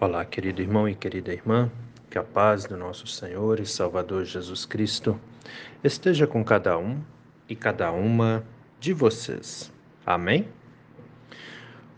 Olá, 0.00 0.24
querido 0.24 0.62
irmão 0.62 0.88
e 0.88 0.94
querida 0.94 1.32
irmã, 1.32 1.68
que 2.08 2.16
a 2.16 2.22
paz 2.22 2.64
do 2.64 2.76
nosso 2.76 3.04
Senhor 3.08 3.58
e 3.58 3.66
Salvador 3.66 4.24
Jesus 4.24 4.64
Cristo 4.64 5.20
esteja 5.82 6.24
com 6.24 6.44
cada 6.44 6.78
um 6.78 7.02
e 7.48 7.56
cada 7.56 7.90
uma 7.90 8.44
de 8.78 8.92
vocês. 8.92 9.72
Amém? 10.06 10.46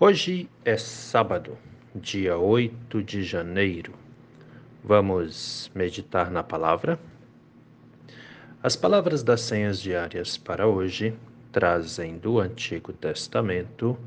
Hoje 0.00 0.48
é 0.64 0.78
sábado, 0.78 1.58
dia 1.94 2.38
8 2.38 3.02
de 3.02 3.22
janeiro. 3.22 3.92
Vamos 4.82 5.70
meditar 5.74 6.30
na 6.30 6.42
palavra? 6.42 6.98
As 8.62 8.76
palavras 8.76 9.22
das 9.22 9.42
senhas 9.42 9.78
diárias 9.78 10.38
para 10.38 10.66
hoje 10.66 11.14
trazem 11.52 12.16
do 12.16 12.40
Antigo 12.40 12.94
Testamento 12.94 13.98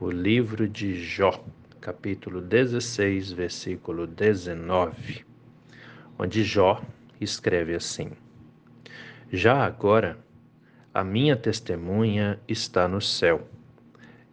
o 0.00 0.10
livro 0.10 0.68
de 0.68 1.00
Jó 1.00 1.40
capítulo 1.80 2.40
16, 2.40 3.32
versículo 3.32 4.06
19, 4.06 5.24
onde 6.18 6.42
Jó 6.42 6.82
escreve 7.20 7.74
assim: 7.74 8.10
Já 9.32 9.64
agora 9.64 10.18
a 10.92 11.04
minha 11.04 11.36
testemunha 11.36 12.38
está 12.48 12.88
no 12.88 13.00
céu, 13.00 13.46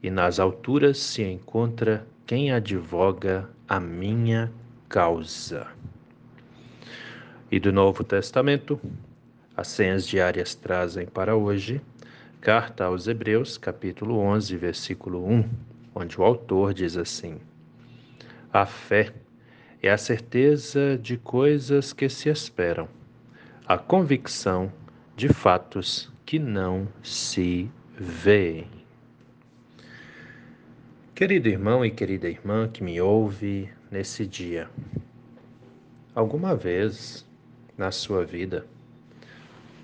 e 0.01 0.09
nas 0.09 0.39
alturas 0.39 0.97
se 0.97 1.23
encontra 1.23 2.05
quem 2.25 2.51
advoga 2.51 3.47
a 3.67 3.79
minha 3.79 4.51
causa. 4.89 5.67
E 7.51 7.59
do 7.59 7.71
Novo 7.71 8.03
Testamento, 8.03 8.79
as 9.55 9.67
senhas 9.67 10.07
diárias 10.07 10.55
trazem 10.55 11.05
para 11.05 11.35
hoje, 11.35 11.79
carta 12.41 12.85
aos 12.85 13.07
Hebreus, 13.07 13.57
capítulo 13.57 14.17
11, 14.17 14.57
versículo 14.57 15.23
1 15.23 15.74
onde 15.95 16.19
o 16.19 16.23
autor 16.23 16.73
diz 16.73 16.97
assim: 16.97 17.39
A 18.51 18.65
fé 18.65 19.13
é 19.81 19.89
a 19.89 19.97
certeza 19.97 20.97
de 20.97 21.17
coisas 21.17 21.93
que 21.93 22.09
se 22.09 22.27
esperam, 22.27 22.89
a 23.65 23.77
convicção 23.77 24.71
de 25.15 25.29
fatos 25.29 26.11
que 26.25 26.37
não 26.37 26.87
se 27.01 27.71
veem. 27.97 28.67
Querido 31.15 31.47
irmão 31.47 31.85
e 31.85 31.89
querida 31.89 32.27
irmã 32.27 32.67
que 32.67 32.83
me 32.83 32.99
ouve 32.99 33.69
nesse 33.89 34.27
dia, 34.27 34.69
alguma 36.13 36.53
vez 36.53 37.25
na 37.77 37.89
sua 37.89 38.25
vida, 38.25 38.65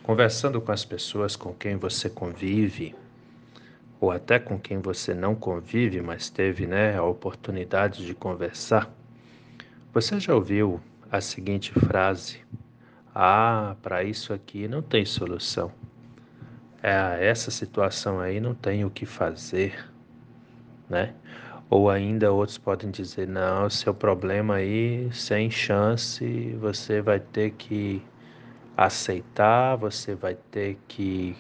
conversando 0.03 0.59
com 0.59 0.73
as 0.73 0.83
pessoas 0.83 1.37
com 1.37 1.53
quem 1.53 1.77
você 1.77 2.09
convive, 2.09 2.93
ou 4.01 4.09
até 4.09 4.39
com 4.39 4.59
quem 4.59 4.79
você 4.79 5.13
não 5.13 5.35
convive, 5.35 6.01
mas 6.01 6.27
teve 6.27 6.65
né, 6.65 6.97
a 6.97 7.03
oportunidade 7.03 8.03
de 8.03 8.15
conversar, 8.15 8.91
você 9.93 10.19
já 10.19 10.33
ouviu 10.33 10.81
a 11.11 11.21
seguinte 11.21 11.71
frase: 11.71 12.39
Ah, 13.13 13.75
para 13.79 14.03
isso 14.03 14.33
aqui 14.33 14.67
não 14.67 14.81
tem 14.81 15.05
solução. 15.05 15.71
É, 16.81 17.27
essa 17.27 17.51
situação 17.51 18.19
aí 18.19 18.39
não 18.39 18.55
tem 18.55 18.83
o 18.83 18.89
que 18.89 19.05
fazer, 19.05 19.87
né? 20.89 21.13
Ou 21.69 21.87
ainda 21.87 22.31
outros 22.31 22.57
podem 22.57 22.89
dizer: 22.89 23.27
Não, 23.27 23.69
seu 23.69 23.93
problema 23.93 24.55
aí, 24.55 25.09
sem 25.13 25.51
chance, 25.51 26.55
você 26.59 27.01
vai 27.01 27.19
ter 27.19 27.51
que 27.51 28.01
aceitar, 28.75 29.75
você 29.75 30.15
vai 30.15 30.33
ter 30.33 30.79
que 30.87 31.35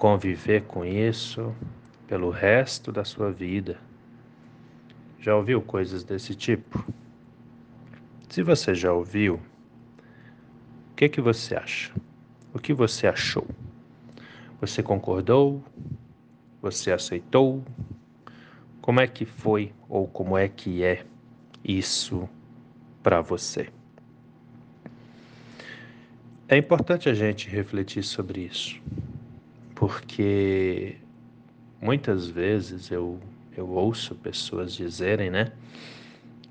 conviver 0.00 0.62
com 0.62 0.82
isso 0.82 1.54
pelo 2.08 2.30
resto 2.30 2.90
da 2.90 3.04
sua 3.04 3.30
vida. 3.30 3.78
Já 5.20 5.36
ouviu 5.36 5.60
coisas 5.60 6.02
desse 6.02 6.34
tipo? 6.34 6.82
Se 8.30 8.42
você 8.42 8.74
já 8.74 8.90
ouviu, 8.94 9.34
o 9.34 10.94
que 10.96 11.06
que 11.06 11.20
você 11.20 11.54
acha? 11.54 11.92
O 12.54 12.58
que 12.58 12.72
você 12.72 13.06
achou? 13.06 13.46
Você 14.58 14.82
concordou? 14.82 15.62
Você 16.62 16.90
aceitou? 16.90 17.62
Como 18.80 19.00
é 19.00 19.06
que 19.06 19.26
foi 19.26 19.70
ou 19.86 20.08
como 20.08 20.38
é 20.38 20.48
que 20.48 20.82
é 20.82 21.04
isso 21.62 22.26
para 23.02 23.20
você? 23.20 23.68
É 26.48 26.56
importante 26.56 27.06
a 27.10 27.14
gente 27.14 27.50
refletir 27.50 28.02
sobre 28.02 28.40
isso 28.40 28.80
porque 29.80 30.96
muitas 31.80 32.28
vezes 32.28 32.90
eu, 32.90 33.18
eu 33.56 33.66
ouço 33.66 34.14
pessoas 34.14 34.74
dizerem, 34.74 35.30
né, 35.30 35.52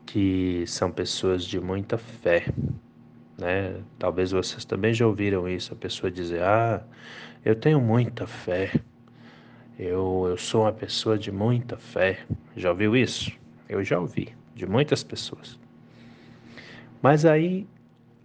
que 0.04 0.64
são 0.66 0.92
pessoas 0.92 1.46
de 1.46 1.60
muita 1.60 1.96
fé, 1.96 2.48
né? 3.38 3.84
Talvez 4.00 4.32
vocês 4.32 4.66
também 4.66 4.96
já 4.96 5.06
ouviram 5.06 5.48
isso, 5.48 5.72
a 5.72 5.76
pessoa 5.76 6.10
dizer: 6.12 6.42
"Ah, 6.42 6.84
eu 7.46 7.56
tenho 7.56 7.80
muita 7.80 8.26
fé. 8.26 8.72
Eu 9.78 10.26
eu 10.28 10.36
sou 10.38 10.64
uma 10.64 10.74
pessoa 10.74 11.16
de 11.16 11.32
muita 11.32 11.78
fé". 11.78 12.26
Já 12.58 12.72
ouviu 12.72 12.98
isso? 12.98 13.32
Eu 13.70 13.84
já 13.84 14.00
ouvi 14.00 14.36
de 14.56 14.66
muitas 14.66 15.04
pessoas. 15.04 15.60
Mas 17.00 17.26
aí 17.26 17.68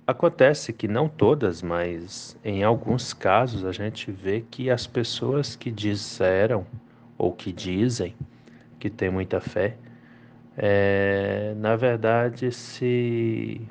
Acontece 0.07 0.71
que 0.71 0.87
não 0.87 1.09
todas, 1.09 1.63
mas 1.63 2.37
em 2.45 2.63
alguns 2.63 3.15
casos 3.15 3.65
a 3.65 3.73
gente 3.73 4.13
vê 4.13 4.43
que 4.43 4.69
as 4.69 4.87
pessoas 4.87 5.57
que 5.57 5.71
disseram 5.71 6.67
ou 7.17 7.33
que 7.33 7.51
dizem 7.51 8.15
que 8.79 8.91
têm 8.91 9.09
muita 9.11 9.41
fé, 9.41 9.79
é, 10.59 11.55
na 11.57 11.75
verdade 11.75 12.53
se 12.53 13.63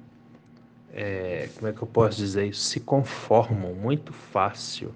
é, 0.92 1.50
como 1.56 1.68
é 1.68 1.74
que 1.74 1.84
eu 1.84 1.88
posso 1.88 2.18
dizer 2.18 2.48
isso? 2.48 2.62
Se 2.62 2.80
conformam 2.80 3.76
muito 3.76 4.12
fácil 4.12 4.92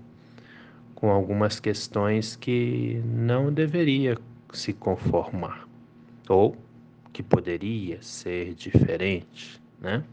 com 0.96 1.12
algumas 1.12 1.60
questões 1.60 2.36
que 2.36 3.00
não 3.06 3.54
deveria 3.54 4.18
se 4.52 4.74
conformar 4.74 5.68
ou 6.28 6.58
que 7.14 7.22
poderia 7.22 8.02
ser 8.02 8.56
diferente, 8.56 9.62
né? 9.80 10.04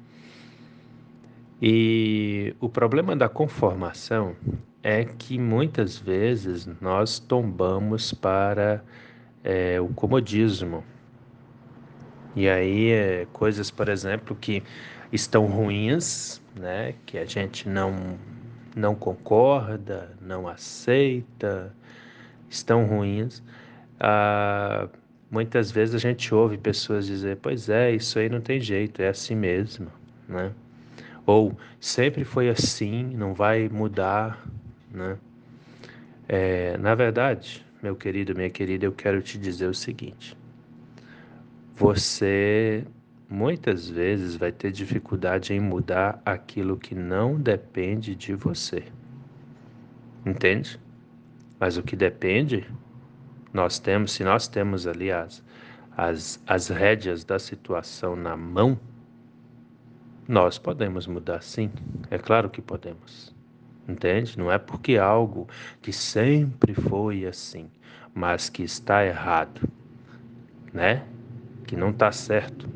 E 1.62 2.54
o 2.60 2.68
problema 2.68 3.14
da 3.14 3.28
conformação 3.28 4.34
é 4.82 5.04
que 5.04 5.38
muitas 5.38 5.98
vezes 5.98 6.68
nós 6.80 7.18
tombamos 7.18 8.12
para 8.12 8.82
é, 9.42 9.80
o 9.80 9.88
comodismo. 9.88 10.84
E 12.36 12.48
aí, 12.48 12.90
é, 12.90 13.26
coisas, 13.32 13.70
por 13.70 13.88
exemplo, 13.88 14.36
que 14.36 14.62
estão 15.12 15.46
ruins, 15.46 16.42
né, 16.58 16.94
que 17.06 17.16
a 17.18 17.24
gente 17.24 17.68
não, 17.68 18.18
não 18.74 18.94
concorda, 18.94 20.10
não 20.20 20.48
aceita, 20.48 21.72
estão 22.50 22.84
ruins. 22.84 23.42
Ah, 24.00 24.88
muitas 25.30 25.70
vezes 25.70 25.94
a 25.94 25.98
gente 25.98 26.34
ouve 26.34 26.58
pessoas 26.58 27.06
dizer: 27.06 27.38
Pois 27.40 27.68
é, 27.68 27.92
isso 27.92 28.18
aí 28.18 28.28
não 28.28 28.40
tem 28.40 28.60
jeito, 28.60 29.00
é 29.00 29.08
assim 29.08 29.36
mesmo, 29.36 29.88
né? 30.28 30.52
Ou 31.26 31.56
sempre 31.80 32.24
foi 32.24 32.48
assim, 32.48 33.04
não 33.16 33.34
vai 33.34 33.68
mudar, 33.68 34.46
né? 34.90 35.16
É, 36.28 36.76
na 36.78 36.94
verdade, 36.94 37.64
meu 37.82 37.94
querido, 37.94 38.34
minha 38.34 38.50
querida, 38.50 38.86
eu 38.86 38.92
quero 38.92 39.20
te 39.20 39.38
dizer 39.38 39.68
o 39.68 39.74
seguinte: 39.74 40.36
você 41.76 42.84
muitas 43.28 43.88
vezes 43.88 44.36
vai 44.36 44.52
ter 44.52 44.70
dificuldade 44.70 45.52
em 45.52 45.60
mudar 45.60 46.20
aquilo 46.24 46.76
que 46.76 46.94
não 46.94 47.36
depende 47.36 48.14
de 48.14 48.34
você. 48.34 48.84
Entende? 50.24 50.80
Mas 51.58 51.76
o 51.76 51.82
que 51.82 51.96
depende, 51.96 52.66
nós 53.52 53.78
temos, 53.78 54.12
se 54.12 54.24
nós 54.24 54.48
temos 54.48 54.86
ali 54.86 55.10
as, 55.10 55.42
as, 55.96 56.42
as 56.46 56.68
rédeas 56.68 57.24
da 57.24 57.38
situação 57.38 58.16
na 58.16 58.36
mão, 58.36 58.78
nós 60.26 60.58
podemos 60.58 61.06
mudar 61.06 61.42
sim, 61.42 61.70
é 62.10 62.18
claro 62.18 62.48
que 62.48 62.62
podemos. 62.62 63.34
Entende? 63.86 64.38
Não 64.38 64.50
é 64.50 64.58
porque 64.58 64.96
algo 64.96 65.46
que 65.82 65.92
sempre 65.92 66.72
foi 66.72 67.26
assim, 67.26 67.68
mas 68.14 68.48
que 68.48 68.62
está 68.62 69.04
errado, 69.04 69.60
né? 70.72 71.04
Que 71.66 71.76
não 71.76 71.90
está 71.90 72.10
certo, 72.10 72.68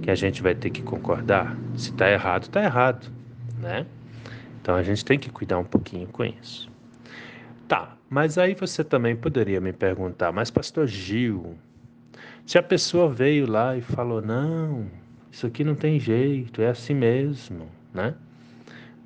que 0.00 0.10
a 0.10 0.14
gente 0.14 0.42
vai 0.42 0.54
ter 0.54 0.70
que 0.70 0.82
concordar. 0.82 1.54
Se 1.76 1.90
está 1.90 2.10
errado, 2.10 2.44
está 2.44 2.62
errado, 2.62 3.12
né? 3.58 3.86
Então 4.62 4.74
a 4.74 4.82
gente 4.82 5.04
tem 5.04 5.18
que 5.18 5.30
cuidar 5.30 5.58
um 5.58 5.64
pouquinho 5.64 6.06
com 6.06 6.24
isso. 6.24 6.70
Tá, 7.68 7.96
mas 8.08 8.38
aí 8.38 8.54
você 8.54 8.82
também 8.82 9.14
poderia 9.14 9.60
me 9.60 9.72
perguntar, 9.72 10.32
mas 10.32 10.50
pastor 10.50 10.86
Gil, 10.86 11.56
se 12.46 12.58
a 12.58 12.62
pessoa 12.62 13.08
veio 13.08 13.48
lá 13.48 13.76
e 13.76 13.80
falou, 13.80 14.20
não, 14.22 14.86
isso 15.30 15.46
aqui 15.46 15.62
não 15.62 15.74
tem 15.74 15.98
jeito, 15.98 16.60
é 16.60 16.68
assim 16.68 16.94
mesmo, 16.94 17.68
né? 17.94 18.14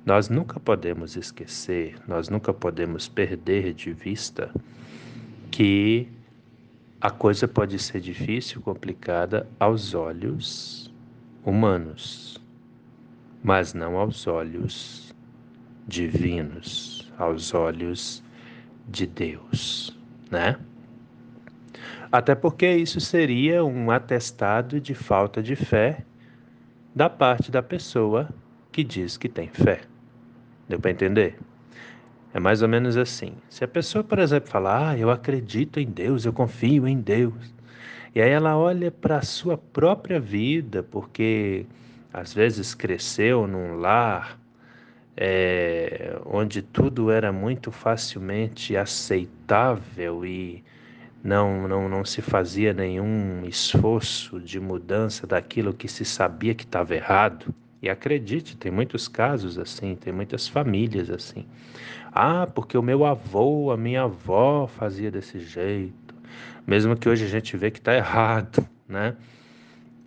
Nós 0.05 0.29
nunca 0.29 0.59
podemos 0.59 1.15
esquecer, 1.15 1.95
nós 2.07 2.29
nunca 2.29 2.53
podemos 2.53 3.07
perder 3.07 3.73
de 3.73 3.91
vista 3.91 4.51
que 5.49 6.07
a 6.99 7.09
coisa 7.09 7.47
pode 7.47 7.77
ser 7.79 7.99
difícil, 8.01 8.61
complicada 8.61 9.47
aos 9.59 9.93
olhos 9.93 10.91
humanos, 11.43 12.41
mas 13.43 13.73
não 13.73 13.97
aos 13.97 14.25
olhos 14.27 15.13
divinos, 15.87 17.11
aos 17.17 17.53
olhos 17.53 18.23
de 18.87 19.05
Deus, 19.05 19.95
né? 20.31 20.57
Até 22.11 22.33
porque 22.33 22.75
isso 22.75 22.99
seria 22.99 23.63
um 23.63 23.91
atestado 23.91 24.79
de 24.79 24.93
falta 24.93 25.43
de 25.43 25.55
fé 25.55 26.03
da 26.95 27.09
parte 27.09 27.51
da 27.51 27.61
pessoa 27.61 28.29
que 28.71 28.83
diz 28.83 29.17
que 29.17 29.27
tem 29.27 29.49
fé. 29.49 29.81
Deu 30.69 30.79
para 30.79 30.91
entender? 30.91 31.37
É 32.33 32.39
mais 32.39 32.61
ou 32.61 32.69
menos 32.69 32.95
assim. 32.95 33.33
Se 33.49 33.63
a 33.63 33.67
pessoa, 33.67 34.03
por 34.03 34.19
exemplo, 34.19 34.49
falar, 34.49 34.89
ah, 34.89 34.97
eu 34.97 35.09
acredito 35.09 35.79
em 35.79 35.87
Deus, 35.87 36.25
eu 36.25 36.33
confio 36.33 36.87
em 36.87 36.99
Deus, 36.99 37.53
e 38.13 38.21
aí 38.21 38.29
ela 38.29 38.57
olha 38.57 38.89
para 38.89 39.17
a 39.17 39.21
sua 39.21 39.57
própria 39.57 40.19
vida, 40.19 40.83
porque 40.83 41.65
às 42.13 42.33
vezes 42.33 42.73
cresceu 42.73 43.45
num 43.45 43.75
lar 43.75 44.39
é, 45.17 46.17
onde 46.25 46.61
tudo 46.61 47.11
era 47.11 47.31
muito 47.31 47.71
facilmente 47.71 48.75
aceitável 48.75 50.25
e 50.25 50.63
não, 51.25 51.67
não, 51.67 51.89
não 51.89 52.05
se 52.05 52.21
fazia 52.21 52.71
nenhum 52.71 53.43
esforço 53.47 54.39
de 54.39 54.59
mudança 54.59 55.25
daquilo 55.25 55.73
que 55.73 55.87
se 55.87 56.05
sabia 56.05 56.53
que 56.53 56.63
estava 56.63 56.93
errado. 56.93 57.47
E 57.81 57.89
acredite, 57.89 58.55
tem 58.55 58.71
muitos 58.71 59.07
casos 59.07 59.57
assim, 59.57 59.95
tem 59.95 60.13
muitas 60.13 60.47
famílias 60.47 61.09
assim. 61.09 61.47
Ah, 62.11 62.45
porque 62.45 62.77
o 62.77 62.81
meu 62.83 63.03
avô, 63.03 63.71
a 63.71 63.77
minha 63.77 64.03
avó 64.03 64.67
fazia 64.67 65.09
desse 65.09 65.39
jeito. 65.39 66.13
Mesmo 66.65 66.95
que 66.95 67.09
hoje 67.09 67.25
a 67.25 67.27
gente 67.27 67.57
vê 67.57 67.71
que 67.71 67.79
está 67.79 67.95
errado, 67.95 68.63
né? 68.87 69.15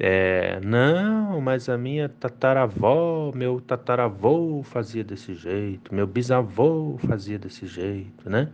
É, 0.00 0.60
não, 0.60 1.40
mas 1.40 1.68
a 1.68 1.76
minha 1.76 2.08
tataravó, 2.08 3.32
meu 3.34 3.60
tataravô 3.60 4.62
fazia 4.62 5.02
desse 5.02 5.34
jeito, 5.34 5.92
meu 5.92 6.06
bisavô 6.06 6.96
fazia 6.98 7.36
desse 7.36 7.66
jeito, 7.66 8.30
né? 8.30 8.48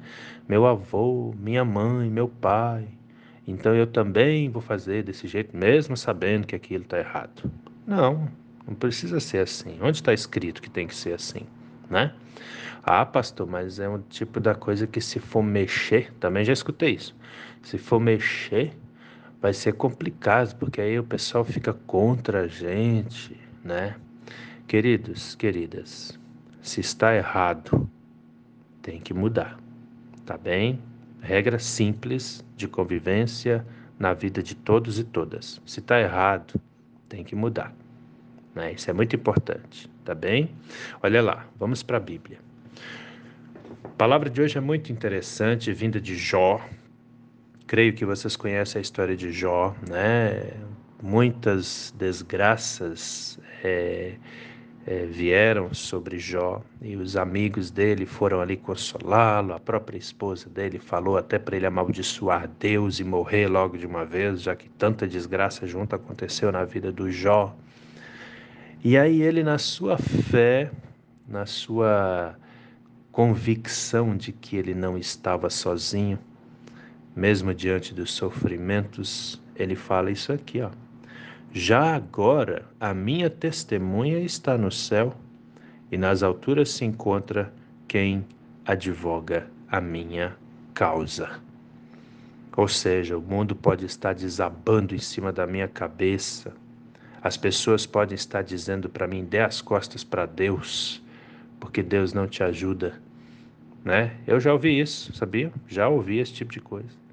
Meu 0.48 0.64
avô, 0.64 1.34
minha 1.38 1.62
mãe, 1.62 2.08
meu 2.08 2.28
pai. 2.28 2.88
Então 3.46 3.74
eu 3.74 3.86
também 3.86 4.48
vou 4.48 4.62
fazer 4.62 5.02
desse 5.02 5.28
jeito, 5.28 5.54
mesmo 5.54 5.98
sabendo 5.98 6.46
que 6.46 6.56
aquilo 6.56 6.84
está 6.84 6.98
errado. 6.98 7.50
Não, 7.86 8.26
não 8.66 8.74
precisa 8.74 9.20
ser 9.20 9.38
assim. 9.38 9.76
Onde 9.82 9.98
está 9.98 10.14
escrito 10.14 10.62
que 10.62 10.70
tem 10.70 10.86
que 10.86 10.94
ser 10.94 11.12
assim, 11.12 11.42
né? 11.90 12.14
Ah, 12.82 13.04
pastor, 13.04 13.46
mas 13.46 13.78
é 13.78 13.88
um 13.88 13.98
tipo 13.98 14.40
da 14.40 14.54
coisa 14.54 14.86
que 14.86 15.00
se 15.00 15.18
for 15.18 15.42
mexer, 15.42 16.10
também 16.20 16.42
já 16.42 16.54
escutei 16.54 16.94
isso. 16.94 17.14
Se 17.62 17.76
for 17.76 18.00
mexer, 18.00 18.72
vai 19.44 19.52
ser 19.52 19.74
complicado, 19.74 20.56
porque 20.56 20.80
aí 20.80 20.98
o 20.98 21.04
pessoal 21.04 21.44
fica 21.44 21.74
contra 21.74 22.44
a 22.44 22.46
gente, 22.46 23.38
né? 23.62 23.94
Queridos, 24.66 25.34
queridas, 25.34 26.18
se 26.62 26.80
está 26.80 27.14
errado, 27.14 27.86
tem 28.80 28.98
que 28.98 29.12
mudar, 29.12 29.60
tá 30.24 30.38
bem? 30.38 30.80
Regra 31.20 31.58
simples 31.58 32.42
de 32.56 32.66
convivência 32.66 33.66
na 33.98 34.14
vida 34.14 34.42
de 34.42 34.54
todos 34.54 34.98
e 34.98 35.04
todas. 35.04 35.60
Se 35.66 35.80
está 35.80 36.00
errado, 36.00 36.58
tem 37.06 37.22
que 37.22 37.36
mudar. 37.36 37.74
Né? 38.54 38.72
Isso 38.72 38.88
é 38.88 38.94
muito 38.94 39.14
importante, 39.14 39.90
tá 40.06 40.14
bem? 40.14 40.54
Olha 41.02 41.20
lá, 41.20 41.46
vamos 41.58 41.82
para 41.82 41.98
a 41.98 42.00
Bíblia. 42.00 42.38
A 43.84 43.88
palavra 43.88 44.30
de 44.30 44.40
hoje 44.40 44.56
é 44.56 44.60
muito 44.62 44.90
interessante, 44.90 45.70
vinda 45.70 46.00
de 46.00 46.16
Jó, 46.16 46.66
Creio 47.74 47.92
que 47.92 48.04
vocês 48.04 48.36
conhecem 48.36 48.78
a 48.78 48.82
história 48.82 49.16
de 49.16 49.32
Jó, 49.32 49.74
né? 49.90 50.52
Muitas 51.02 51.92
desgraças 51.98 53.36
é, 53.64 54.14
é, 54.86 55.06
vieram 55.06 55.74
sobre 55.74 56.20
Jó 56.20 56.62
e 56.80 56.94
os 56.94 57.16
amigos 57.16 57.72
dele 57.72 58.06
foram 58.06 58.40
ali 58.40 58.56
consolá-lo. 58.56 59.52
A 59.52 59.58
própria 59.58 59.98
esposa 59.98 60.48
dele 60.48 60.78
falou 60.78 61.16
até 61.16 61.36
para 61.36 61.56
ele 61.56 61.66
amaldiçoar 61.66 62.48
Deus 62.60 63.00
e 63.00 63.04
morrer 63.04 63.48
logo 63.48 63.76
de 63.76 63.86
uma 63.86 64.04
vez, 64.04 64.42
já 64.42 64.54
que 64.54 64.68
tanta 64.68 65.04
desgraça 65.04 65.66
junto 65.66 65.96
aconteceu 65.96 66.52
na 66.52 66.64
vida 66.64 66.92
do 66.92 67.10
Jó. 67.10 67.56
E 68.84 68.96
aí 68.96 69.20
ele, 69.20 69.42
na 69.42 69.58
sua 69.58 69.98
fé, 69.98 70.70
na 71.26 71.44
sua 71.44 72.36
convicção 73.10 74.16
de 74.16 74.30
que 74.30 74.54
ele 74.54 74.76
não 74.76 74.96
estava 74.96 75.50
sozinho, 75.50 76.20
mesmo 77.14 77.54
diante 77.54 77.94
dos 77.94 78.12
sofrimentos, 78.12 79.40
ele 79.54 79.76
fala 79.76 80.10
isso 80.10 80.32
aqui, 80.32 80.60
ó. 80.60 80.70
Já 81.52 81.94
agora 81.94 82.66
a 82.80 82.92
minha 82.92 83.30
testemunha 83.30 84.18
está 84.18 84.58
no 84.58 84.72
céu 84.72 85.14
e 85.90 85.96
nas 85.96 86.24
alturas 86.24 86.70
se 86.70 86.84
encontra 86.84 87.52
quem 87.86 88.26
advoga 88.66 89.46
a 89.68 89.80
minha 89.80 90.36
causa. 90.74 91.40
Ou 92.56 92.66
seja, 92.66 93.16
o 93.16 93.22
mundo 93.22 93.54
pode 93.54 93.84
estar 93.84 94.14
desabando 94.14 94.94
em 94.94 94.98
cima 94.98 95.32
da 95.32 95.46
minha 95.46 95.68
cabeça. 95.68 96.52
As 97.22 97.36
pessoas 97.36 97.86
podem 97.86 98.16
estar 98.16 98.42
dizendo 98.42 98.88
para 98.88 99.06
mim: 99.06 99.24
dê 99.24 99.38
as 99.38 99.60
costas 99.60 100.02
para 100.02 100.26
Deus, 100.26 101.00
porque 101.60 101.82
Deus 101.82 102.12
não 102.12 102.26
te 102.26 102.42
ajuda. 102.42 103.00
Né? 103.84 104.16
Eu 104.26 104.40
já 104.40 104.52
ouvi 104.52 104.80
isso, 104.80 105.14
sabia? 105.14 105.52
Já 105.68 105.88
ouvi 105.88 106.18
esse 106.18 106.32
tipo 106.32 106.52
de 106.52 106.60
coisa. 106.60 107.03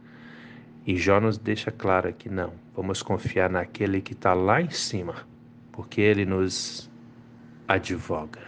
E 0.86 0.96
Jó 0.96 1.20
nos 1.20 1.38
deixa 1.38 1.70
claro 1.70 2.12
que 2.12 2.28
não, 2.28 2.54
vamos 2.76 3.04
confiar 3.04 3.52
naquele 3.52 4.02
que 4.02 4.14
está 4.14 4.34
lá 4.34 4.60
em 4.60 4.72
cima, 4.72 5.14
porque 5.72 6.02
ele 6.02 6.26
nos 6.26 6.90
advoga. 7.68 8.40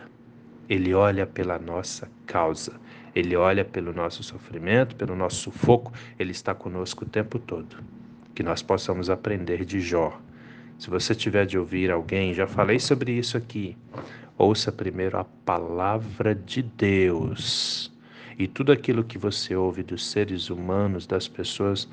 Ele 0.68 0.96
olha 0.96 1.28
pela 1.28 1.60
nossa 1.60 2.10
causa, 2.26 2.74
ele 3.14 3.36
olha 3.36 3.64
pelo 3.64 3.94
nosso 3.94 4.24
sofrimento, 4.24 4.96
pelo 4.96 5.16
nosso 5.16 5.42
sufoco, 5.42 5.94
ele 6.18 6.32
está 6.32 6.56
conosco 6.56 7.06
o 7.06 7.08
tempo 7.08 7.38
todo. 7.38 7.78
Que 8.34 8.42
nós 8.42 8.64
possamos 8.64 9.12
aprender 9.12 9.64
de 9.64 9.80
Jó. 9.80 10.20
Se 10.80 10.90
você 10.90 11.14
tiver 11.14 11.46
de 11.46 11.60
ouvir 11.60 11.92
alguém, 11.92 12.34
já 12.34 12.48
falei 12.48 12.80
sobre 12.80 13.12
isso 13.12 13.38
aqui. 13.38 13.78
Ouça 14.36 14.72
primeiro 14.72 15.20
a 15.20 15.24
palavra 15.24 16.34
de 16.34 16.64
Deus. 16.64 17.93
E 18.38 18.48
tudo 18.48 18.72
aquilo 18.72 19.04
que 19.04 19.18
você 19.18 19.56
ouve 19.56 19.84
dos 19.84 20.06
seres 20.10 20.50
humanos, 20.50 21.06
das 21.06 21.28
pessoas, 21.28 21.88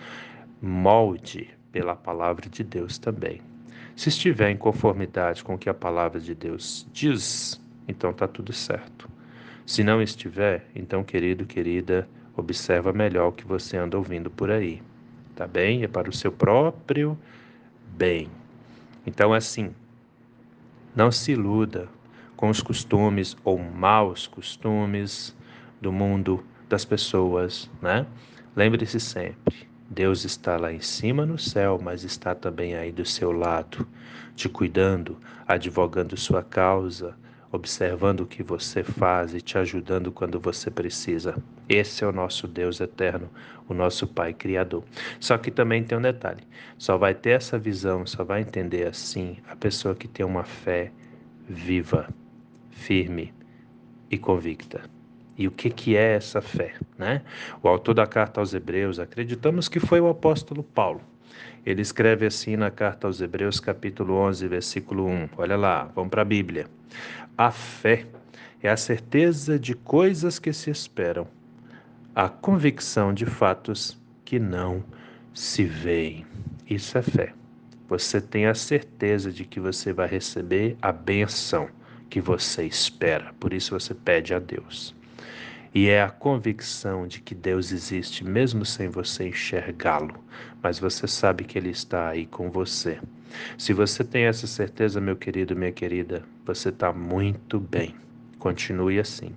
molde 0.61 1.51
pela 1.73 1.95
palavra 1.95 2.49
de 2.49 2.65
Deus 2.65 2.99
também. 2.99 3.41
Se 3.97 4.09
estiver 4.09 4.51
em 4.51 4.57
conformidade 4.57 5.45
com 5.45 5.55
o 5.55 5.59
que 5.59 5.69
a 5.69 5.75
palavra 5.75 6.21
de 6.21 6.35
Deus 6.35 6.87
diz, 6.93 7.61
então 7.87 8.11
está 8.11 8.27
tudo 8.27 8.53
certo. 8.53 9.09
Se 9.67 9.85
não 9.85 10.01
estiver, 10.01 10.67
então, 10.75 11.05
querido, 11.05 11.45
querida, 11.45 12.09
observa 12.37 12.93
melhor 12.93 13.29
o 13.29 13.33
que 13.33 13.47
você 13.47 13.77
anda 13.77 13.97
ouvindo 13.97 14.31
por 14.31 14.51
aí. 14.51 14.83
Tá 15.37 15.47
bem? 15.47 15.83
É 15.83 15.89
para 15.89 16.09
o 16.09 16.13
seu 16.13 16.33
próprio 16.33 17.17
bem. 17.97 18.29
Então, 19.07 19.33
assim, 19.33 19.75
não 20.95 21.13
se 21.13 21.33
iluda 21.33 21.89
com 22.37 22.49
os 22.49 22.63
costumes 22.63 23.37
ou 23.45 23.59
maus 23.59 24.27
costumes 24.27 25.37
do 25.81 25.93
mundo 25.93 26.45
das 26.69 26.85
pessoas, 26.85 27.71
né? 27.81 28.07
Lembre-se 28.55 29.01
sempre, 29.01 29.69
Deus 29.89 30.25
está 30.25 30.57
lá 30.57 30.73
em 30.73 30.81
cima 30.81 31.27
no 31.27 31.39
céu, 31.39 31.81
mas 31.83 32.05
está 32.05 32.35
também 32.35 32.75
aí 32.77 32.93
do 32.93 33.05
seu 33.05 33.33
lado, 33.33 33.87
te 34.37 34.49
cuidando, 34.49 35.19
advogando 35.47 36.17
sua 36.17 36.43
causa, 36.43 37.17
observando 37.53 38.21
o 38.21 38.27
que 38.27 38.43
você 38.43 38.85
faz 38.85 39.35
e 39.35 39.41
te 39.41 39.59
ajudando 39.59 40.13
quando 40.13 40.39
você 40.39 40.71
precisa. 40.71 41.37
Esse 41.69 42.05
é 42.05 42.07
o 42.07 42.13
nosso 42.13 42.47
Deus 42.47 42.81
eterno, 42.81 43.29
o 43.69 43.75
nosso 43.75 44.07
Pai 44.07 44.33
Criador. 44.33 44.85
Só 45.19 45.37
que 45.37 45.51
também 45.51 45.83
tem 45.83 45.99
um 45.99 46.03
detalhe: 46.03 46.43
só 46.79 46.97
vai 46.97 47.15
ter 47.15 47.31
essa 47.31 47.59
visão, 47.59 48.07
só 48.07 48.23
vai 48.25 48.43
entender 48.43 48.87
assim 48.87 49.39
a 49.49 49.57
pessoa 49.57 49.95
que 49.95 50.07
tem 50.07 50.25
uma 50.25 50.45
fé 50.45 50.93
viva, 51.49 52.09
firme 52.71 53.35
e 54.11 54.17
convicta. 54.17 55.00
E 55.41 55.49
o 55.49 55.51
que, 55.51 55.71
que 55.71 55.97
é 55.97 56.17
essa 56.17 56.43
fé? 56.43 56.75
Né? 56.99 57.23
O 57.63 57.69
autor 57.69 57.95
da 57.95 58.07
carta 58.07 58.43
aos 58.43 58.53
Hebreus, 58.53 58.99
acreditamos 58.99 59.71
que 59.71 59.81
foi 59.81 59.99
o 59.99 60.07
apóstolo 60.07 60.63
Paulo. 60.63 61.01
Ele 61.65 61.81
escreve 61.81 62.27
assim 62.27 62.59
na 62.59 62.71
carta 62.71 63.07
aos 63.07 63.23
Hebreus, 63.23 63.59
capítulo 63.59 64.17
11, 64.17 64.47
versículo 64.49 65.07
1. 65.07 65.31
Olha 65.39 65.57
lá, 65.57 65.91
vamos 65.95 66.11
para 66.11 66.21
a 66.21 66.27
Bíblia. 66.27 66.67
A 67.39 67.51
fé 67.51 68.05
é 68.63 68.69
a 68.69 68.77
certeza 68.77 69.59
de 69.59 69.75
coisas 69.75 70.39
que 70.39 70.53
se 70.53 70.69
esperam, 70.69 71.27
a 72.15 72.29
convicção 72.29 73.15
de 73.15 73.25
fatos 73.25 73.99
que 74.27 74.39
não 74.39 74.85
se 75.33 75.65
veem. 75.65 76.27
Isso 76.69 76.99
é 76.99 77.03
fé. 77.03 77.33
Você 77.89 78.21
tem 78.21 78.45
a 78.45 78.55
certeza 78.55 79.33
de 79.33 79.47
que 79.47 79.59
você 79.59 79.91
vai 79.91 80.07
receber 80.07 80.77
a 80.83 80.93
benção 80.93 81.71
que 82.11 82.21
você 82.21 82.65
espera. 82.65 83.33
Por 83.41 83.55
isso 83.55 83.71
você 83.71 83.95
pede 83.95 84.35
a 84.35 84.39
Deus. 84.39 85.00
E 85.73 85.89
é 85.89 86.03
a 86.03 86.11
convicção 86.11 87.07
de 87.07 87.21
que 87.21 87.33
Deus 87.33 87.71
existe, 87.71 88.25
mesmo 88.25 88.65
sem 88.65 88.89
você 88.89 89.29
enxergá-lo, 89.29 90.15
mas 90.61 90.81
você 90.81 91.07
sabe 91.07 91.45
que 91.45 91.57
Ele 91.57 91.71
está 91.71 92.09
aí 92.09 92.27
com 92.27 92.51
você. 92.51 92.99
Se 93.57 93.73
você 93.73 94.03
tem 94.03 94.25
essa 94.25 94.49
certeza, 94.49 95.01
meu 95.01 95.15
querido, 95.15 95.55
minha 95.55 95.71
querida, 95.71 96.25
você 96.45 96.71
está 96.71 96.93
muito 96.93 97.61
bem. 97.61 97.95
Continue 98.41 98.99
assim, 98.99 99.33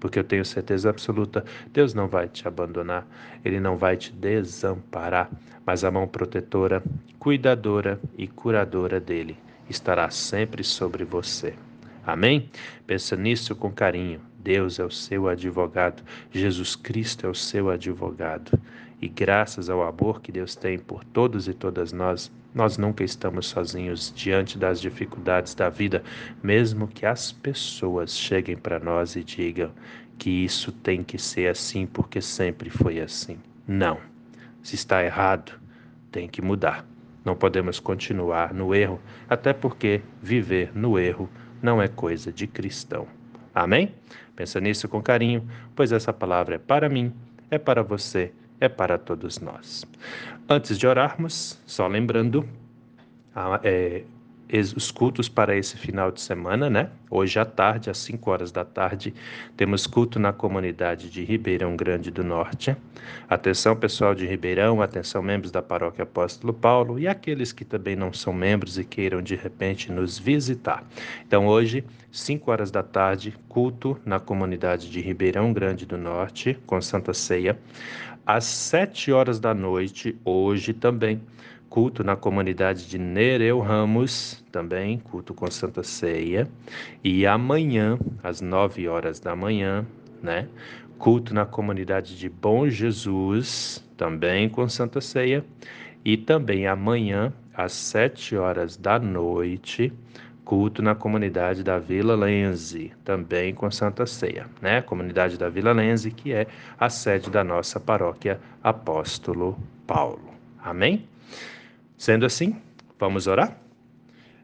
porque 0.00 0.18
eu 0.18 0.24
tenho 0.24 0.44
certeza 0.44 0.88
absoluta: 0.88 1.44
Deus 1.70 1.92
não 1.92 2.08
vai 2.08 2.28
te 2.28 2.48
abandonar, 2.48 3.06
Ele 3.44 3.60
não 3.60 3.76
vai 3.76 3.98
te 3.98 4.10
desamparar, 4.10 5.30
mas 5.66 5.84
a 5.84 5.90
mão 5.90 6.08
protetora, 6.08 6.82
cuidadora 7.18 8.00
e 8.16 8.26
curadora 8.26 8.98
dele 8.98 9.36
estará 9.68 10.08
sempre 10.08 10.64
sobre 10.64 11.04
você. 11.04 11.54
Amém? 12.06 12.48
Pensa 12.86 13.16
nisso 13.16 13.54
com 13.54 13.70
carinho. 13.70 14.33
Deus 14.44 14.78
é 14.78 14.84
o 14.84 14.90
seu 14.90 15.26
advogado, 15.26 16.02
Jesus 16.30 16.76
Cristo 16.76 17.26
é 17.26 17.30
o 17.30 17.34
seu 17.34 17.70
advogado. 17.70 18.60
E 19.00 19.08
graças 19.08 19.70
ao 19.70 19.82
amor 19.82 20.20
que 20.20 20.30
Deus 20.30 20.54
tem 20.54 20.78
por 20.78 21.02
todos 21.02 21.48
e 21.48 21.54
todas 21.54 21.94
nós, 21.94 22.30
nós 22.54 22.76
nunca 22.76 23.02
estamos 23.02 23.46
sozinhos 23.46 24.12
diante 24.14 24.58
das 24.58 24.82
dificuldades 24.82 25.54
da 25.54 25.70
vida, 25.70 26.04
mesmo 26.42 26.86
que 26.86 27.06
as 27.06 27.32
pessoas 27.32 28.16
cheguem 28.16 28.54
para 28.54 28.78
nós 28.78 29.16
e 29.16 29.24
digam 29.24 29.72
que 30.18 30.30
isso 30.30 30.70
tem 30.70 31.02
que 31.02 31.18
ser 31.18 31.48
assim 31.48 31.86
porque 31.86 32.20
sempre 32.20 32.68
foi 32.68 33.00
assim. 33.00 33.38
Não. 33.66 33.98
Se 34.62 34.74
está 34.74 35.02
errado, 35.02 35.58
tem 36.12 36.28
que 36.28 36.42
mudar. 36.42 36.86
Não 37.24 37.34
podemos 37.34 37.80
continuar 37.80 38.52
no 38.52 38.74
erro, 38.74 39.00
até 39.26 39.54
porque 39.54 40.02
viver 40.22 40.70
no 40.74 40.98
erro 40.98 41.30
não 41.62 41.80
é 41.80 41.88
coisa 41.88 42.30
de 42.30 42.46
cristão. 42.46 43.08
Amém? 43.54 43.94
Pensa 44.34 44.60
nisso 44.60 44.88
com 44.88 45.00
carinho, 45.00 45.48
pois 45.76 45.92
essa 45.92 46.12
palavra 46.12 46.56
é 46.56 46.58
para 46.58 46.88
mim, 46.88 47.12
é 47.50 47.58
para 47.58 47.82
você, 47.82 48.32
é 48.60 48.68
para 48.68 48.98
todos 48.98 49.38
nós. 49.40 49.84
Antes 50.48 50.78
de 50.78 50.86
orarmos, 50.86 51.60
só 51.66 51.86
lembrando, 51.86 52.48
é, 53.62 54.02
os 54.76 54.90
cultos 54.90 55.28
para 55.28 55.56
esse 55.56 55.76
final 55.76 56.10
de 56.10 56.20
semana, 56.20 56.68
né? 56.68 56.90
Hoje 57.10 57.38
à 57.38 57.44
tarde, 57.44 57.90
às 57.90 57.98
5 57.98 58.30
horas 58.30 58.52
da 58.52 58.64
tarde, 58.64 59.14
temos 59.56 59.86
culto 59.86 60.18
na 60.18 60.32
comunidade 60.32 61.10
de 61.10 61.24
Ribeirão 61.24 61.76
Grande 61.76 62.10
do 62.10 62.22
Norte. 62.22 62.76
Atenção, 63.28 63.74
pessoal 63.74 64.14
de 64.14 64.26
Ribeirão, 64.26 64.82
atenção, 64.82 65.22
membros 65.22 65.50
da 65.50 65.62
Paróquia 65.62 66.04
Apóstolo 66.04 66.52
Paulo 66.52 66.98
e 66.98 67.08
aqueles 67.08 67.52
que 67.52 67.64
também 67.64 67.96
não 67.96 68.12
são 68.12 68.32
membros 68.32 68.78
e 68.78 68.84
queiram 68.84 69.22
de 69.22 69.34
repente 69.34 69.90
nos 69.90 70.18
visitar. 70.18 70.84
Então, 71.26 71.46
hoje, 71.46 71.84
5 72.12 72.50
horas 72.50 72.70
da 72.70 72.82
tarde, 72.82 73.34
culto 73.48 73.98
na 74.04 74.20
comunidade 74.20 74.90
de 74.90 75.00
Ribeirão 75.00 75.52
Grande 75.52 75.86
do 75.86 75.96
Norte, 75.96 76.58
com 76.66 76.80
Santa 76.80 77.12
Ceia. 77.12 77.58
Às 78.26 78.44
7 78.44 79.12
horas 79.12 79.38
da 79.38 79.52
noite, 79.52 80.16
hoje 80.24 80.72
também, 80.72 81.20
culto 81.74 82.04
na 82.04 82.14
comunidade 82.14 82.88
de 82.88 82.96
Nereu 82.96 83.58
Ramos, 83.58 84.44
também 84.52 84.96
culto 84.96 85.34
com 85.34 85.50
Santa 85.50 85.82
Ceia, 85.82 86.48
e 87.02 87.26
amanhã, 87.26 87.98
às 88.22 88.40
9 88.40 88.86
horas 88.86 89.18
da 89.18 89.34
manhã, 89.34 89.84
né, 90.22 90.46
culto 90.98 91.34
na 91.34 91.44
comunidade 91.44 92.16
de 92.16 92.28
Bom 92.28 92.68
Jesus, 92.68 93.84
também 93.96 94.48
com 94.48 94.68
Santa 94.68 95.00
Ceia, 95.00 95.44
e 96.04 96.16
também 96.16 96.68
amanhã, 96.68 97.32
às 97.52 97.72
7 97.72 98.36
horas 98.36 98.76
da 98.76 99.00
noite, 99.00 99.92
culto 100.44 100.80
na 100.80 100.94
comunidade 100.94 101.64
da 101.64 101.80
Vila 101.80 102.14
Lenze, 102.14 102.92
também 103.04 103.52
com 103.52 103.68
Santa 103.68 104.06
Ceia, 104.06 104.46
né? 104.62 104.80
Comunidade 104.80 105.36
da 105.36 105.48
Vila 105.48 105.72
Lenze, 105.72 106.12
que 106.12 106.32
é 106.32 106.46
a 106.78 106.88
sede 106.88 107.30
da 107.30 107.42
nossa 107.42 107.80
paróquia 107.80 108.38
Apóstolo 108.62 109.58
Paulo. 109.88 110.32
Amém? 110.62 111.08
Sendo 112.04 112.26
assim, 112.26 112.54
vamos 112.98 113.26
orar? 113.26 113.58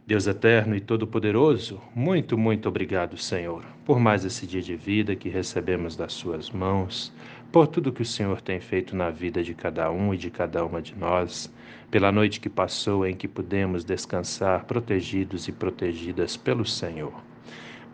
Deus 0.06 0.26
eterno 0.26 0.74
e 0.74 0.80
todo-poderoso, 0.80 1.78
muito, 1.94 2.38
muito 2.38 2.66
obrigado, 2.66 3.18
Senhor, 3.18 3.62
por 3.84 4.00
mais 4.00 4.24
esse 4.24 4.46
dia 4.46 4.62
de 4.62 4.74
vida 4.74 5.14
que 5.14 5.28
recebemos 5.28 5.94
das 5.94 6.14
Suas 6.14 6.48
mãos, 6.48 7.12
por 7.52 7.66
tudo 7.66 7.92
que 7.92 8.00
o 8.00 8.06
Senhor 8.06 8.40
tem 8.40 8.60
feito 8.60 8.96
na 8.96 9.10
vida 9.10 9.42
de 9.42 9.52
cada 9.52 9.90
um 9.90 10.14
e 10.14 10.16
de 10.16 10.30
cada 10.30 10.64
uma 10.64 10.80
de 10.80 10.96
nós, 10.96 11.52
pela 11.90 12.10
noite 12.10 12.40
que 12.40 12.48
passou 12.48 13.06
em 13.06 13.14
que 13.14 13.28
pudemos 13.28 13.84
descansar 13.84 14.64
protegidos 14.64 15.46
e 15.46 15.52
protegidas 15.52 16.38
pelo 16.38 16.64
Senhor. 16.64 17.12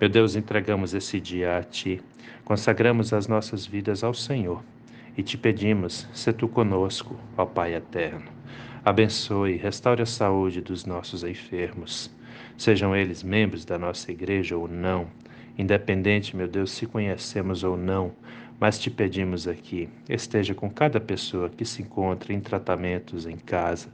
Meu 0.00 0.08
Deus, 0.08 0.37
entregamos 0.37 0.94
esse 0.94 1.18
dia 1.20 1.58
a 1.58 1.62
Ti, 1.64 2.00
consagramos 2.44 3.12
as 3.12 3.26
nossas 3.26 3.66
vidas 3.66 4.04
ao 4.04 4.14
Senhor 4.14 4.62
e 5.18 5.25
te 5.25 5.37
pedimos, 5.37 6.08
se 6.12 6.32
Tu 6.32 6.46
conosco, 6.46 7.18
ó 7.37 7.44
Pai 7.44 7.75
eterno. 7.75 8.36
Abençoe, 8.87 9.57
restaure 9.57 10.00
a 10.00 10.07
saúde 10.07 10.61
dos 10.61 10.87
nossos 10.87 11.25
enfermos, 11.25 12.09
sejam 12.57 12.95
eles 12.95 13.21
membros 13.21 13.64
da 13.64 13.76
nossa 13.76 14.12
igreja 14.12 14.57
ou 14.57 14.69
não, 14.69 15.09
independente, 15.59 16.37
meu 16.37 16.47
Deus, 16.47 16.71
se 16.71 16.87
conhecemos 16.87 17.64
ou 17.64 17.76
não, 17.76 18.12
mas 18.61 18.78
te 18.78 18.88
pedimos 18.88 19.49
aqui, 19.49 19.88
esteja 20.09 20.55
com 20.55 20.71
cada 20.71 21.00
pessoa 21.00 21.50
que 21.50 21.64
se 21.64 21.83
encontra 21.83 22.33
em 22.33 22.38
tratamentos 22.38 23.26
em 23.26 23.37
casa 23.37 23.88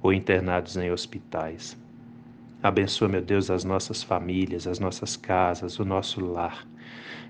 ou 0.00 0.14
internados 0.14 0.78
em 0.78 0.90
hospitais. 0.90 1.76
Abençoa, 2.62 3.06
meu 3.06 3.20
Deus, 3.20 3.50
as 3.50 3.64
nossas 3.64 4.02
famílias, 4.02 4.66
as 4.66 4.78
nossas 4.78 5.14
casas, 5.14 5.78
o 5.78 5.84
nosso 5.84 6.24
lar 6.24 6.66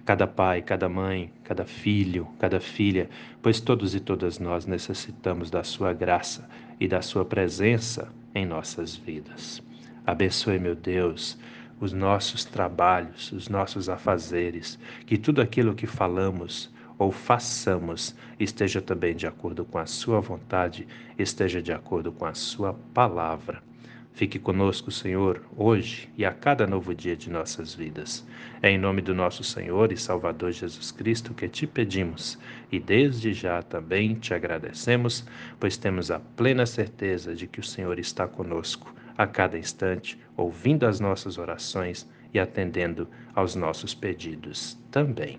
cada 0.05 0.27
pai, 0.27 0.63
cada 0.63 0.89
mãe, 0.89 1.31
cada 1.45 1.67
filho, 1.67 2.27
cada 2.39 2.61
filha, 2.61 3.11
pois 3.43 3.61
todos 3.61 3.95
e 3.95 4.01
todas 4.01 4.39
nós 4.39 4.65
necessitamos 4.65 5.51
da 5.51 5.63
Sua 5.63 5.93
graça 5.93 6.49
e 6.81 6.87
da 6.89 7.03
Sua 7.03 7.25
presença 7.25 8.09
em 8.35 8.47
nossas 8.47 8.95
vidas. 8.97 9.63
Abençoe, 10.07 10.59
meu 10.59 10.75
Deus, 10.75 11.39
os 11.81 11.93
nossos 11.93 12.45
trabalhos, 12.45 13.31
os 13.33 13.49
nossos 13.49 13.89
afazeres, 13.89 14.79
que 15.07 15.17
tudo 15.17 15.41
aquilo 15.41 15.75
que 15.75 15.87
falamos 15.87 16.73
ou 16.99 17.13
façamos 17.13 18.15
esteja 18.41 18.83
também 18.83 19.15
de 19.15 19.27
acordo 19.27 19.65
com 19.65 19.79
a 19.79 19.87
Sua 19.87 20.21
vontade, 20.21 20.87
esteja 21.19 21.63
de 21.63 21.73
acordo 21.73 22.11
com 22.11 22.25
a 22.25 22.35
Sua 22.35 22.75
palavra. 22.93 23.68
Fique 24.13 24.39
conosco, 24.39 24.91
Senhor, 24.91 25.43
hoje 25.57 26.09
e 26.17 26.25
a 26.25 26.33
cada 26.33 26.67
novo 26.67 26.93
dia 26.95 27.17
de 27.17 27.31
nossas 27.31 27.73
vidas. 27.75 28.27
É 28.61 28.69
em 28.69 28.77
nome 28.77 29.01
do 29.01 29.15
nosso 29.15 29.45
Senhor 29.45 29.93
e 29.93 29.97
Salvador 29.97 30.51
Jesus 30.51 30.91
Cristo 30.91 31.33
que 31.33 31.49
te 31.49 31.67
pedimos 31.67 32.37
e 32.73 32.81
desde 32.81 33.33
já 33.33 33.63
também 33.63 34.15
te 34.15 34.35
agradecemos, 34.35 35.25
pois 35.61 35.77
temos 35.77 36.11
a 36.11 36.19
plena 36.19 36.67
certeza 36.67 37.35
de 37.35 37.47
que 37.47 37.61
o 37.61 37.65
Senhor 37.65 37.99
está 37.99 38.27
conosco 38.27 38.93
a 39.17 39.27
cada 39.27 39.59
instante, 39.59 40.19
ouvindo 40.37 40.87
as 40.87 41.01
nossas 41.01 41.39
orações 41.39 42.09
e 42.33 42.39
atendendo 42.39 43.09
aos 43.35 43.55
nossos 43.55 43.95
pedidos 43.95 44.79
também. 44.91 45.39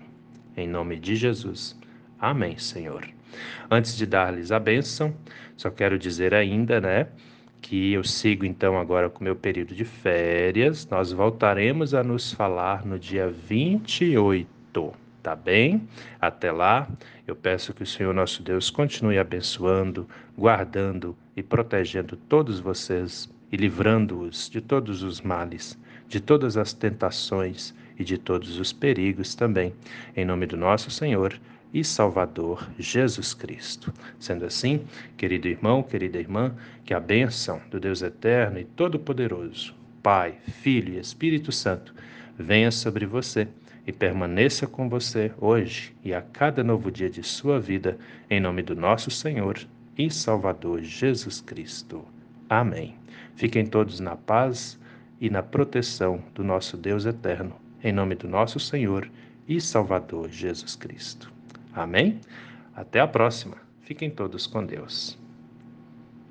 Em 0.56 0.68
nome 0.68 0.98
de 0.98 1.16
Jesus. 1.16 1.78
Amém, 2.18 2.58
Senhor. 2.58 3.06
Antes 3.70 3.96
de 3.96 4.06
dar-lhes 4.06 4.50
a 4.52 4.58
bênção, 4.58 5.14
só 5.56 5.70
quero 5.70 5.98
dizer 5.98 6.34
ainda, 6.34 6.80
né? 6.80 7.08
Que 7.60 7.92
eu 7.92 8.02
sigo 8.02 8.44
então 8.44 8.78
agora 8.78 9.10
com 9.10 9.22
meu 9.22 9.36
período 9.36 9.74
de 9.74 9.84
férias. 9.84 10.86
Nós 10.88 11.12
voltaremos 11.12 11.94
a 11.94 12.02
nos 12.02 12.32
falar 12.32 12.84
no 12.84 12.98
dia 12.98 13.28
28, 13.28 14.92
tá 15.22 15.36
bem? 15.36 15.86
Até 16.20 16.50
lá, 16.50 16.88
eu 17.26 17.36
peço 17.36 17.74
que 17.74 17.82
o 17.82 17.86
Senhor 17.86 18.14
nosso 18.14 18.42
Deus 18.42 18.70
continue 18.70 19.18
abençoando, 19.18 20.08
guardando 20.36 21.16
e 21.36 21.42
protegendo 21.42 22.16
todos 22.16 22.60
vocês 22.60 23.28
e 23.52 23.56
livrando-os 23.56 24.48
de 24.48 24.60
todos 24.60 25.02
os 25.02 25.20
males, 25.20 25.78
de 26.08 26.20
todas 26.20 26.56
as 26.56 26.72
tentações 26.72 27.74
e 27.98 28.04
de 28.04 28.16
todos 28.16 28.58
os 28.58 28.72
perigos 28.72 29.34
também. 29.34 29.74
Em 30.16 30.24
nome 30.24 30.46
do 30.46 30.56
nosso 30.56 30.90
Senhor 30.90 31.38
e 31.72 31.84
Salvador 31.84 32.68
Jesus 32.78 33.32
Cristo. 33.34 33.92
Sendo 34.18 34.44
assim, 34.44 34.84
querido 35.16 35.48
irmão, 35.48 35.82
querida 35.82 36.18
irmã, 36.18 36.54
que 36.84 36.94
a 36.94 37.00
bênção 37.00 37.60
do 37.70 37.78
Deus 37.78 38.02
Eterno 38.02 38.58
e 38.58 38.64
Todo-Poderoso, 38.64 39.74
Pai, 40.02 40.34
Filho 40.62 40.94
e 40.94 40.98
Espírito 40.98 41.52
Santo, 41.52 41.94
venha 42.38 42.70
sobre 42.70 43.06
você 43.06 43.48
e 43.86 43.92
permaneça 43.92 44.66
com 44.66 44.88
você 44.88 45.32
hoje 45.38 45.94
e 46.04 46.12
a 46.12 46.22
cada 46.22 46.62
novo 46.62 46.90
dia 46.90 47.10
de 47.10 47.22
sua 47.22 47.60
vida, 47.60 47.98
em 48.28 48.40
nome 48.40 48.62
do 48.62 48.74
nosso 48.74 49.10
Senhor 49.10 49.58
e 49.96 50.10
Salvador 50.10 50.82
Jesus 50.82 51.40
Cristo. 51.40 52.04
Amém. 52.48 52.94
Fiquem 53.36 53.66
todos 53.66 54.00
na 54.00 54.16
paz 54.16 54.78
e 55.20 55.30
na 55.30 55.42
proteção 55.42 56.22
do 56.34 56.42
nosso 56.42 56.76
Deus 56.76 57.04
Eterno, 57.04 57.54
em 57.82 57.92
nome 57.92 58.14
do 58.14 58.28
nosso 58.28 58.58
Senhor 58.58 59.10
e 59.46 59.60
Salvador 59.60 60.28
Jesus 60.30 60.76
Cristo. 60.76 61.39
Amém? 61.72 62.20
Até 62.74 63.00
a 63.00 63.06
próxima. 63.06 63.56
Fiquem 63.82 64.10
todos 64.10 64.46
com 64.46 64.64
Deus. 64.64 65.19